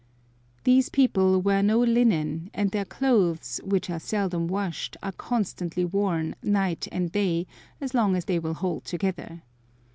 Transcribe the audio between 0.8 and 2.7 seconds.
people wear no linen,